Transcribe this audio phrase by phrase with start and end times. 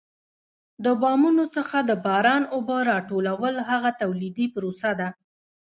[0.83, 5.09] د بامونو څخه د باران اوبه را ټولول هغه تولیدي پروسه ده.